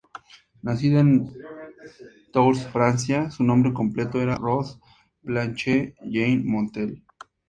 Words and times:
Nacida 0.63 0.99
en 1.01 1.31
Tours, 2.33 2.65
Francia, 2.69 3.29
su 3.29 3.43
nombre 3.43 3.71
completo 3.71 4.19
era 4.19 4.33
Rose 4.33 4.79
Blanche 5.21 5.93
Jeanne 6.03 6.41
Montel. 6.43 7.03